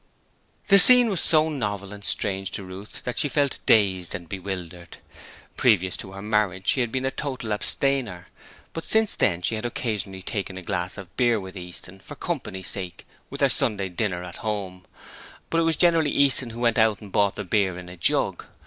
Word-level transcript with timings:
The 0.69 0.79
scene 0.79 1.09
was 1.11 1.21
so 1.21 1.47
novel 1.47 1.93
and 1.93 2.03
strange 2.03 2.49
to 2.53 2.63
Ruth 2.63 3.03
that 3.03 3.19
she 3.19 3.29
felt 3.29 3.59
dazed 3.67 4.15
and 4.15 4.27
bewildered. 4.27 4.97
Previous 5.57 5.95
to 5.97 6.13
her 6.13 6.23
marriage 6.23 6.69
she 6.69 6.81
had 6.81 6.91
been 6.91 7.05
a 7.05 7.11
total 7.11 7.53
abstainer, 7.53 8.29
but 8.73 8.83
since 8.83 9.15
then 9.15 9.43
she 9.43 9.53
had 9.53 9.63
occasionally 9.63 10.23
taken 10.23 10.57
a 10.57 10.63
glass 10.63 10.97
of 10.97 11.15
beer 11.17 11.39
with 11.39 11.55
Easton 11.55 11.99
for 11.99 12.15
company's 12.15 12.69
sake 12.69 13.05
with 13.29 13.41
their 13.41 13.49
Sunday 13.51 13.89
dinner 13.89 14.23
at 14.23 14.37
home; 14.37 14.85
but 15.51 15.59
it 15.59 15.63
was 15.65 15.77
generally 15.77 16.09
Easton 16.09 16.49
who 16.49 16.61
went 16.61 16.79
out 16.79 16.99
and 16.99 17.11
bought 17.11 17.35
the 17.35 17.43
beer 17.43 17.77
in 17.77 17.87
a 17.87 17.95
jug. 17.95 18.45